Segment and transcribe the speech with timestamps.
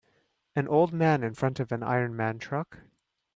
[0.55, 2.79] An old man in front of an Iron Man truck.